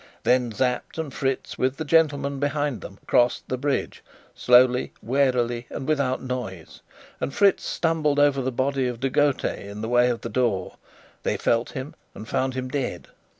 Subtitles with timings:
[0.23, 5.87] Then Sapt and Fritz, with the gentlemen behind them, crossed the bridge, slowly, warily, and
[5.87, 6.81] without noise;
[7.19, 10.77] and Fritz stumbled over the body of De Gautet in the way of the door.
[11.21, 13.09] They felt him and found him dead.